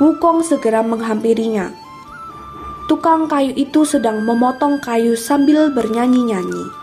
Wukong 0.02 0.42
segera 0.42 0.82
menghampirinya. 0.82 1.70
Tukang 2.90 3.30
kayu 3.30 3.54
itu 3.54 3.86
sedang 3.86 4.26
memotong 4.26 4.82
kayu 4.82 5.14
sambil 5.14 5.70
bernyanyi-nyanyi. 5.70 6.79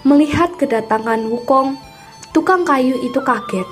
Melihat 0.00 0.56
kedatangan 0.56 1.28
Wukong, 1.28 1.76
tukang 2.32 2.64
kayu 2.64 2.96
itu 3.04 3.20
kaget. 3.20 3.68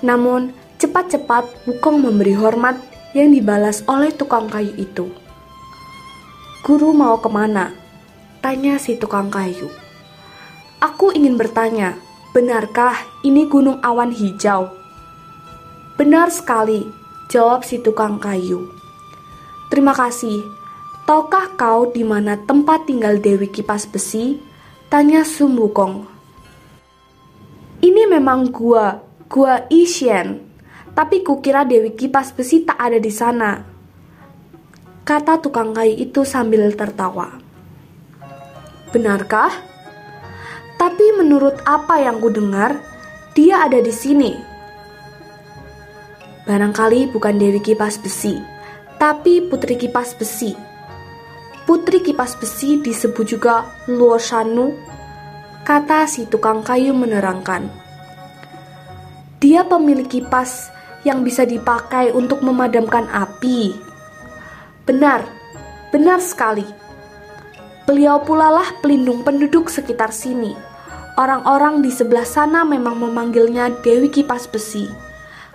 Namun, 0.00 0.56
cepat-cepat 0.80 1.68
Wukong 1.68 2.00
memberi 2.00 2.32
hormat 2.32 2.80
yang 3.12 3.32
dibalas 3.32 3.84
oleh 3.84 4.08
tukang 4.16 4.48
kayu 4.48 4.72
itu. 4.80 5.12
Guru 6.64 6.96
mau 6.96 7.20
ke 7.20 7.28
mana? 7.28 7.76
Tanya 8.40 8.80
si 8.80 8.96
tukang 8.96 9.28
kayu. 9.28 9.68
Aku 10.80 11.12
ingin 11.12 11.36
bertanya, 11.36 12.00
benarkah 12.32 12.96
ini 13.22 13.44
gunung 13.46 13.78
awan 13.84 14.10
hijau? 14.10 14.72
Benar 16.00 16.32
sekali, 16.32 16.88
jawab 17.28 17.62
si 17.62 17.78
tukang 17.78 18.16
kayu. 18.16 18.72
Terima 19.68 19.92
kasih. 19.92 20.42
Tahukah 21.04 21.54
kau 21.58 21.90
di 21.90 22.02
mana 22.06 22.40
tempat 22.40 22.88
tinggal 22.88 23.20
Dewi 23.20 23.50
Kipas 23.52 23.84
Besi? 23.84 24.51
Tanya 24.92 25.24
Sun 25.24 25.56
Wukong. 25.56 26.04
Ini 27.80 28.12
memang 28.12 28.52
gua, 28.52 29.00
gua 29.24 29.64
Ishen. 29.72 30.44
Tapi 30.92 31.24
kukira 31.24 31.64
Dewi 31.64 31.96
Kipas 31.96 32.28
Besi 32.36 32.60
tak 32.60 32.76
ada 32.76 33.00
di 33.00 33.08
sana. 33.08 33.56
Kata 35.00 35.40
tukang 35.40 35.72
kayu 35.72 35.96
itu 35.96 36.28
sambil 36.28 36.68
tertawa. 36.76 37.40
Benarkah? 38.92 39.64
Tapi 40.76 41.16
menurut 41.16 41.64
apa 41.64 41.96
yang 41.96 42.20
ku 42.20 42.28
dengar, 42.28 42.76
dia 43.32 43.64
ada 43.64 43.80
di 43.80 43.96
sini. 43.96 44.36
Barangkali 46.44 47.08
bukan 47.08 47.40
Dewi 47.40 47.64
Kipas 47.64 47.96
Besi, 47.96 48.36
tapi 49.00 49.40
Putri 49.48 49.80
Kipas 49.80 50.12
Besi 50.12 50.71
Putri 51.62 52.02
kipas 52.02 52.34
besi 52.34 52.82
disebut 52.82 53.22
juga 53.22 53.70
Luo 53.86 54.18
Shanu, 54.18 54.74
kata 55.62 56.10
si 56.10 56.26
tukang 56.26 56.66
kayu 56.66 56.90
menerangkan. 56.90 57.70
Dia 59.38 59.62
pemilik 59.66 60.06
kipas 60.06 60.74
yang 61.06 61.22
bisa 61.22 61.46
dipakai 61.46 62.10
untuk 62.10 62.42
memadamkan 62.42 63.06
api. 63.10 63.74
Benar, 64.86 65.22
benar 65.94 66.18
sekali. 66.18 66.66
Beliau 67.86 68.22
pula 68.22 68.50
lah 68.50 68.68
pelindung 68.82 69.22
penduduk 69.22 69.70
sekitar 69.70 70.14
sini. 70.14 70.54
Orang-orang 71.18 71.82
di 71.82 71.90
sebelah 71.90 72.26
sana 72.26 72.62
memang 72.66 72.96
memanggilnya 72.96 73.68
Dewi 73.82 74.08
Kipas 74.08 74.48
Besi 74.48 74.88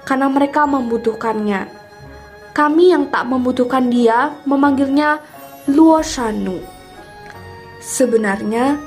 karena 0.08 0.32
mereka 0.32 0.64
membutuhkannya. 0.64 1.68
Kami 2.56 2.96
yang 2.96 3.12
tak 3.12 3.28
membutuhkan 3.28 3.92
dia 3.92 4.36
memanggilnya 4.48 5.20
Luo 5.68 6.00
Shanu. 6.00 6.64
Sebenarnya, 7.84 8.80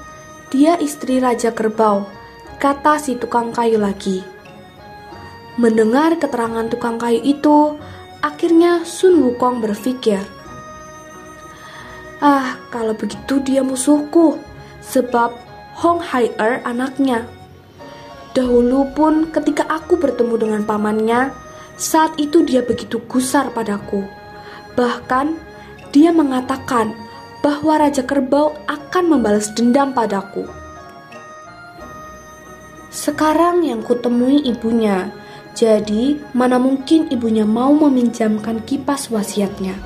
dia 0.48 0.80
istri 0.80 1.20
Raja 1.20 1.52
Kerbau, 1.52 2.08
kata 2.56 2.96
si 2.96 3.20
tukang 3.20 3.52
kayu 3.52 3.76
lagi. 3.76 4.24
Mendengar 5.60 6.16
keterangan 6.16 6.72
tukang 6.72 6.96
kayu 6.96 7.20
itu, 7.20 7.76
akhirnya 8.24 8.80
Sun 8.88 9.20
Wukong 9.20 9.60
berpikir, 9.60 10.24
Ah, 12.24 12.56
kalau 12.72 12.96
begitu 12.96 13.44
dia 13.44 13.60
musuhku, 13.60 14.40
sebab 14.80 15.36
Hong 15.84 16.00
Hai 16.00 16.32
Er 16.40 16.64
anaknya. 16.64 17.28
Dahulu 18.32 18.88
pun 18.96 19.28
ketika 19.28 19.68
aku 19.68 20.00
bertemu 20.00 20.34
dengan 20.40 20.62
pamannya, 20.64 21.28
Saat 21.80 22.20
itu 22.20 22.44
dia 22.44 22.60
begitu 22.60 23.00
gusar 23.08 23.52
padaku. 23.56 24.04
Bahkan 24.76 25.49
dia 25.90 26.14
mengatakan 26.14 26.94
bahwa 27.42 27.80
Raja 27.82 28.06
Kerbau 28.06 28.54
akan 28.70 29.04
membalas 29.10 29.50
dendam 29.54 29.90
padaku. 29.90 30.46
Sekarang 32.90 33.62
yang 33.62 33.86
kutemui 33.86 34.42
ibunya, 34.46 35.14
jadi 35.54 36.18
mana 36.34 36.58
mungkin 36.58 37.10
ibunya 37.10 37.46
mau 37.46 37.70
meminjamkan 37.74 38.62
kipas 38.66 39.10
wasiatnya. 39.10 39.78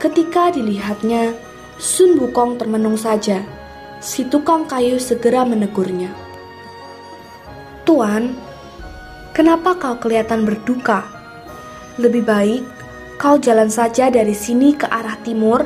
Ketika 0.00 0.52
dilihatnya, 0.52 1.32
Sun 1.80 2.20
Wukong 2.20 2.60
termenung 2.60 2.94
saja. 3.00 3.40
Si 4.04 4.28
tukang 4.28 4.68
kayu 4.68 5.00
segera 5.00 5.48
menegurnya. 5.48 6.12
Tuan, 7.88 8.36
kenapa 9.32 9.80
kau 9.80 9.96
kelihatan 9.96 10.44
berduka? 10.44 11.08
Lebih 11.96 12.22
baik 12.22 12.62
kau 13.24 13.40
jalan 13.40 13.72
saja 13.72 14.12
dari 14.12 14.36
sini 14.36 14.76
ke 14.76 14.84
arah 14.84 15.16
timur. 15.24 15.64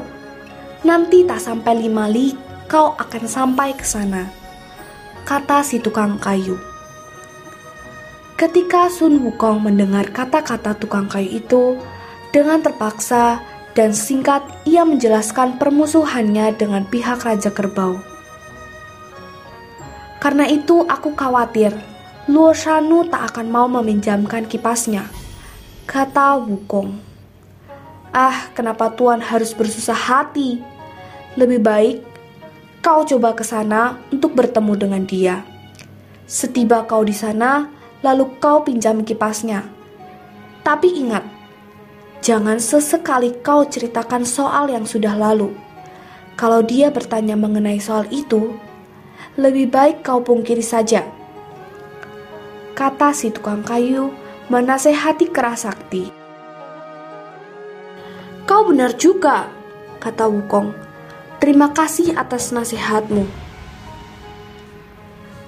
Nanti 0.86 1.26
tak 1.26 1.42
sampai 1.42 1.74
lima 1.74 2.06
li, 2.06 2.30
kau 2.70 2.94
akan 2.94 3.26
sampai 3.26 3.74
ke 3.74 3.82
sana 3.82 4.38
kata 5.28 5.60
si 5.60 5.76
tukang 5.76 6.16
kayu. 6.16 6.56
Ketika 8.40 8.88
Sun 8.88 9.20
Wukong 9.20 9.60
mendengar 9.60 10.08
kata-kata 10.08 10.72
tukang 10.72 11.04
kayu 11.04 11.44
itu, 11.44 11.76
dengan 12.32 12.64
terpaksa 12.64 13.44
dan 13.76 13.92
singkat 13.92 14.40
ia 14.64 14.88
menjelaskan 14.88 15.60
permusuhannya 15.60 16.56
dengan 16.56 16.88
pihak 16.88 17.28
Raja 17.28 17.52
Kerbau. 17.52 18.00
Karena 20.16 20.48
itu 20.48 20.88
aku 20.88 21.12
khawatir 21.12 21.76
Luo 22.24 22.56
Shanu 22.56 23.04
tak 23.12 23.36
akan 23.36 23.52
mau 23.52 23.68
meminjamkan 23.68 24.48
kipasnya, 24.48 25.12
kata 25.84 26.40
Wukong. 26.40 27.07
Ah, 28.12 28.48
kenapa 28.56 28.88
Tuan 28.96 29.20
harus 29.20 29.52
bersusah 29.52 29.96
hati? 29.96 30.64
Lebih 31.36 31.60
baik 31.60 31.96
kau 32.80 33.04
coba 33.04 33.36
ke 33.36 33.44
sana 33.44 34.00
untuk 34.08 34.32
bertemu 34.32 34.72
dengan 34.78 35.02
dia. 35.04 35.36
Setiba 36.24 36.88
kau 36.88 37.04
di 37.04 37.12
sana, 37.12 37.68
lalu 38.00 38.32
kau 38.40 38.64
pinjam 38.64 39.04
kipasnya. 39.04 39.66
Tapi 40.64 40.88
ingat, 41.00 41.24
jangan 42.24 42.56
sesekali 42.60 43.36
kau 43.44 43.64
ceritakan 43.64 44.24
soal 44.24 44.72
yang 44.72 44.88
sudah 44.88 45.16
lalu. 45.16 45.52
Kalau 46.38 46.62
dia 46.64 46.88
bertanya 46.88 47.34
mengenai 47.34 47.82
soal 47.82 48.06
itu, 48.08 48.56
lebih 49.36 49.68
baik 49.68 50.06
kau 50.06 50.22
pungkiri 50.22 50.62
saja. 50.64 51.04
Kata 52.72 53.10
si 53.10 53.34
tukang 53.34 53.66
kayu 53.66 54.14
menasehati 54.48 55.28
keras 55.34 55.66
sakti. 55.66 56.17
Kau 58.48 58.64
benar 58.64 58.96
juga, 58.96 59.52
kata 60.00 60.24
Wukong 60.24 60.72
Terima 61.36 61.68
kasih 61.68 62.16
atas 62.16 62.48
nasihatmu. 62.48 63.28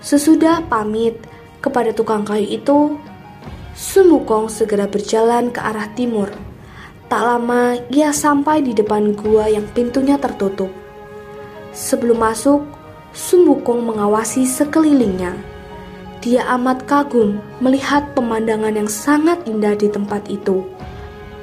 Sesudah 0.05 0.61
pamit 0.69 1.17
kepada 1.65 1.97
tukang 1.97 2.29
kayu 2.29 2.45
itu, 2.45 3.01
Sun 3.73 4.13
Wukong 4.13 4.53
segera 4.53 4.85
berjalan 4.85 5.49
ke 5.49 5.65
arah 5.65 5.89
timur. 5.97 6.29
Tak 7.09 7.23
lama 7.25 7.81
ia 7.89 8.13
sampai 8.13 8.61
di 8.61 8.77
depan 8.77 9.17
gua 9.17 9.49
yang 9.49 9.65
pintunya 9.73 10.21
tertutup. 10.21 10.69
Sebelum 11.73 12.21
masuk, 12.21 12.69
Sun 13.17 13.49
Wukong 13.49 13.81
mengawasi 13.81 14.45
sekelilingnya. 14.45 15.41
Dia 16.21 16.45
amat 16.53 16.85
kagum 16.85 17.41
melihat 17.65 18.13
pemandangan 18.13 18.77
yang 18.77 18.93
sangat 18.93 19.41
indah 19.49 19.73
di 19.73 19.89
tempat 19.89 20.29
itu. 20.29 20.69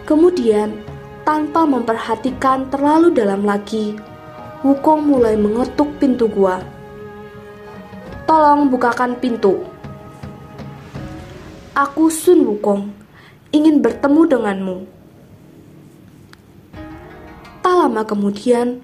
Kemudian, 0.05 0.96
tanpa 1.27 1.67
memperhatikan 1.67 2.71
terlalu 2.71 3.11
dalam 3.11 3.43
lagi, 3.43 3.99
Wukong 4.63 5.11
mulai 5.11 5.35
mengetuk 5.35 5.99
pintu 5.99 6.31
gua. 6.31 6.63
Tolong 8.23 8.71
bukakan 8.71 9.19
pintu. 9.19 9.59
Aku 11.75 12.07
Sun 12.07 12.47
Wukong, 12.47 12.95
ingin 13.51 13.83
bertemu 13.83 14.21
denganmu. 14.23 14.77
Tak 17.59 17.75
lama 17.75 18.01
kemudian, 18.07 18.79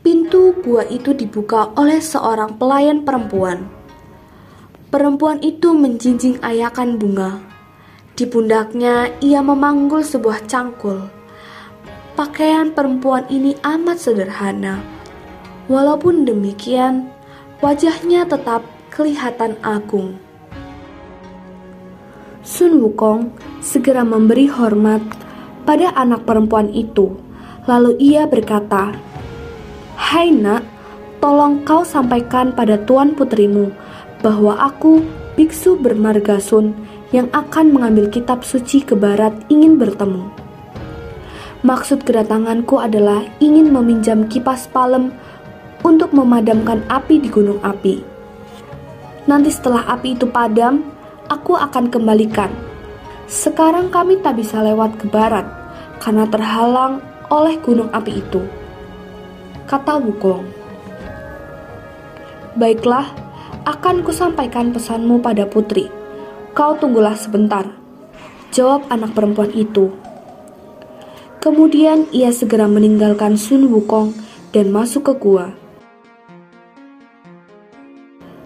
pintu 0.00 0.56
gua 0.64 0.88
itu 0.88 1.12
dibuka 1.12 1.76
oleh 1.76 2.00
seorang 2.00 2.56
pelayan 2.56 3.04
perempuan. 3.04 3.68
Perempuan 4.88 5.44
itu 5.44 5.76
menjinjing 5.76 6.40
ayakan 6.40 6.96
bunga. 6.96 7.36
Di 8.16 8.24
pundaknya 8.24 9.12
ia 9.20 9.44
memanggul 9.44 10.00
sebuah 10.00 10.48
cangkul. 10.48 11.21
Pakaian 12.22 12.70
perempuan 12.70 13.26
ini 13.34 13.58
amat 13.66 13.98
sederhana 13.98 14.78
Walaupun 15.66 16.22
demikian, 16.22 17.10
wajahnya 17.58 18.22
tetap 18.22 18.62
kelihatan 18.94 19.58
agung. 19.58 20.22
Sun 22.46 22.78
Wukong 22.78 23.34
segera 23.58 24.06
memberi 24.06 24.46
hormat 24.46 25.02
pada 25.66 25.90
anak 25.98 26.22
perempuan 26.22 26.70
itu. 26.70 27.10
Lalu 27.66 27.98
ia 27.98 28.30
berkata, 28.30 28.94
Hai 29.98 30.30
nak, 30.30 30.62
tolong 31.18 31.66
kau 31.66 31.82
sampaikan 31.82 32.54
pada 32.54 32.78
tuan 32.86 33.18
putrimu 33.18 33.74
bahwa 34.22 34.62
aku, 34.62 35.02
biksu 35.34 35.74
bermarga 35.74 36.38
Sun, 36.38 36.70
yang 37.10 37.26
akan 37.34 37.74
mengambil 37.74 38.06
kitab 38.14 38.46
suci 38.46 38.86
ke 38.86 38.94
barat 38.94 39.34
ingin 39.50 39.74
bertemu. 39.74 40.41
Maksud 41.62 42.02
kedatanganku 42.02 42.74
adalah 42.82 43.22
ingin 43.38 43.70
meminjam 43.70 44.26
kipas 44.26 44.66
palem 44.66 45.14
untuk 45.86 46.10
memadamkan 46.10 46.82
api 46.90 47.22
di 47.22 47.30
gunung 47.30 47.62
api. 47.62 48.02
Nanti 49.30 49.54
setelah 49.54 49.86
api 49.86 50.18
itu 50.18 50.26
padam, 50.26 50.82
aku 51.30 51.54
akan 51.54 51.86
kembalikan. 51.86 52.50
Sekarang 53.30 53.94
kami 53.94 54.18
tak 54.18 54.42
bisa 54.42 54.58
lewat 54.58 54.98
ke 54.98 55.06
barat 55.06 55.46
karena 56.02 56.26
terhalang 56.26 56.98
oleh 57.30 57.54
gunung 57.62 57.94
api 57.94 58.18
itu. 58.18 58.42
Kata 59.70 60.02
Wukong. 60.02 60.42
Baiklah, 62.58 63.06
akan 63.62 64.02
kusampaikan 64.02 64.74
pesanmu 64.74 65.22
pada 65.22 65.46
putri. 65.46 65.86
Kau 66.52 66.74
tunggulah 66.74 67.14
sebentar. 67.14 67.70
Jawab 68.50 68.90
anak 68.90 69.14
perempuan 69.14 69.54
itu. 69.54 69.94
Kemudian 71.42 72.06
ia 72.14 72.30
segera 72.30 72.70
meninggalkan 72.70 73.34
Sun 73.34 73.66
Wukong 73.66 74.14
dan 74.54 74.70
masuk 74.70 75.10
ke 75.10 75.14
gua. 75.18 75.50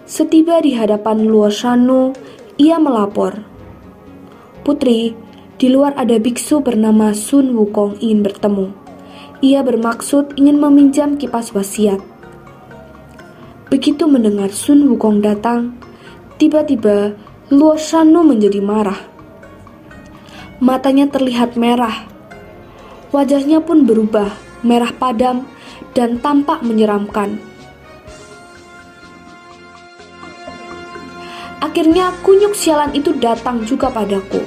Setiba 0.09 0.65
di 0.65 0.73
hadapan 0.73 1.29
Luo 1.29 1.53
Shanu, 1.53 2.17
ia 2.57 2.81
melapor. 2.81 3.45
Putri, 4.65 5.13
di 5.61 5.69
luar 5.69 5.93
ada 6.01 6.17
biksu 6.17 6.65
bernama 6.65 7.13
Sun 7.13 7.53
Wukong 7.53 8.01
ingin 8.01 8.25
bertemu. 8.25 8.73
Ia 9.45 9.61
bermaksud 9.61 10.33
ingin 10.41 10.57
meminjam 10.57 11.21
kipas 11.21 11.53
wasiat. 11.53 12.01
Begitu 13.69 14.09
mendengar 14.09 14.49
Sun 14.57 14.89
Wukong 14.89 15.21
datang, 15.21 15.77
tiba-tiba 16.41 17.13
Luo 17.53 17.77
Shanu 17.77 18.25
menjadi 18.25 18.65
marah. 18.65 19.05
Matanya 20.65 21.13
terlihat 21.13 21.61
merah. 21.61 22.16
Wajahnya 23.17 23.65
pun 23.65 23.89
berubah, 23.89 24.29
merah 24.61 24.93
padam, 24.93 25.49
dan 25.97 26.21
tampak 26.21 26.61
menyeramkan. 26.61 27.41
Akhirnya 31.65 32.13
kunyuk 32.21 32.53
sialan 32.53 32.93
itu 32.93 33.17
datang 33.17 33.65
juga 33.65 33.89
padaku. 33.89 34.45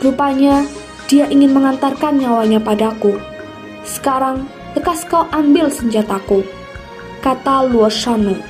Rupanya 0.00 0.64
dia 1.04 1.28
ingin 1.28 1.52
mengantarkan 1.52 2.16
nyawanya 2.16 2.64
padaku. 2.64 3.20
Sekarang 3.84 4.48
lekas 4.72 5.04
kau 5.04 5.28
ambil 5.28 5.68
senjataku, 5.68 6.48
kata 7.20 7.68
Luo 7.68 7.92
Shanu. 7.92 8.40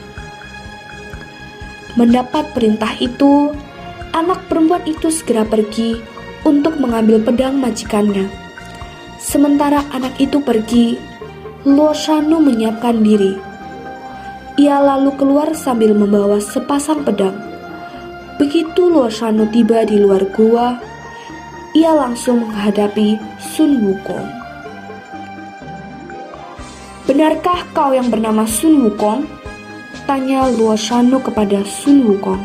Mendapat 1.99 2.55
perintah 2.55 2.95
itu, 3.03 3.51
anak 4.15 4.47
perempuan 4.47 4.87
itu 4.87 5.11
segera 5.11 5.43
pergi 5.43 5.99
untuk 6.47 6.79
mengambil 6.79 7.19
pedang 7.19 7.59
majikannya. 7.59 8.42
Sementara 9.23 9.87
anak 9.95 10.19
itu 10.19 10.43
pergi, 10.43 10.99
Luo 11.63 11.95
Shanu 11.95 12.43
menyiapkan 12.43 13.07
diri. 13.07 13.39
Ia 14.59 14.83
lalu 14.83 15.15
keluar 15.15 15.55
sambil 15.55 15.95
membawa 15.95 16.43
sepasang 16.43 17.07
pedang. 17.07 17.39
Begitu 18.43 18.91
Shanu 19.07 19.47
tiba 19.55 19.87
di 19.87 20.03
luar 20.03 20.27
gua, 20.35 20.75
ia 21.71 21.95
langsung 21.95 22.43
menghadapi 22.43 23.15
Sun 23.39 23.79
Wukong. 23.87 24.27
Benarkah 27.07 27.63
kau 27.71 27.95
yang 27.95 28.11
bernama 28.11 28.43
Sun 28.43 28.83
Wukong? 28.83 29.23
Tanya 30.03 30.51
Shanu 30.75 31.23
kepada 31.23 31.63
Sun 31.63 32.11
Wukong. 32.11 32.43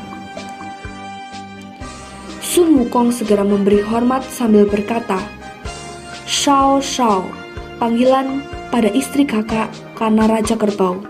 Sun 2.45 2.77
Wukong 2.85 3.09
segera 3.09 3.41
memberi 3.41 3.81
hormat 3.81 4.21
sambil 4.29 4.69
berkata, 4.69 5.17
Shao 6.37 6.77
Shao, 6.77 7.25
panggilan 7.81 8.45
pada 8.69 8.93
istri 8.93 9.25
kakak 9.25 9.73
karena 9.97 10.29
Raja 10.29 10.53
Kerbau. 10.53 11.01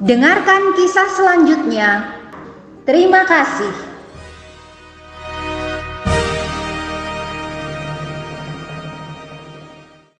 Dengarkan 0.00 0.72
kisah 0.72 1.08
selanjutnya. 1.12 2.19
Terima 2.84 3.28
kasih. 3.28 3.89